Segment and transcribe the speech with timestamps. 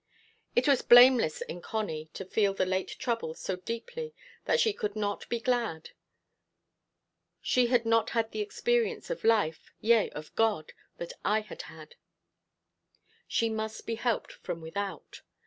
[0.55, 4.95] It was blameless in Connie to feel the late trouble so deeply that she could
[4.95, 5.91] not be glad:
[7.39, 11.97] she had not had the experience of life, yea, of God, that I had had;
[13.27, 15.21] she must be helped from without.